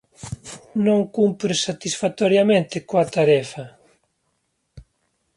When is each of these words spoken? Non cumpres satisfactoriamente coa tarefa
Non 0.85 0.99
cumpres 1.15 1.59
satisfactoriamente 1.67 2.75
coa 2.89 3.05
tarefa 3.15 3.65